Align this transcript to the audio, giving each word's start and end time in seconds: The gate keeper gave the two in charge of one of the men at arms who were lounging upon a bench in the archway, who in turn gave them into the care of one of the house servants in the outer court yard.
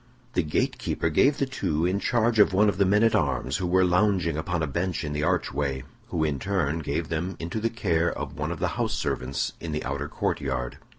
The 0.33 0.41
gate 0.41 0.79
keeper 0.79 1.11
gave 1.11 1.37
the 1.37 1.45
two 1.45 1.85
in 1.85 1.99
charge 1.99 2.39
of 2.39 2.53
one 2.53 2.69
of 2.69 2.79
the 2.79 2.87
men 2.87 3.03
at 3.03 3.13
arms 3.13 3.57
who 3.57 3.67
were 3.67 3.85
lounging 3.85 4.35
upon 4.35 4.63
a 4.63 4.65
bench 4.65 5.03
in 5.03 5.13
the 5.13 5.21
archway, 5.21 5.83
who 6.07 6.23
in 6.23 6.39
turn 6.39 6.79
gave 6.79 7.09
them 7.09 7.35
into 7.39 7.59
the 7.59 7.69
care 7.69 8.11
of 8.11 8.33
one 8.35 8.51
of 8.51 8.57
the 8.57 8.69
house 8.79 8.93
servants 8.95 9.53
in 9.59 9.73
the 9.73 9.83
outer 9.83 10.07
court 10.09 10.41
yard. 10.41 10.79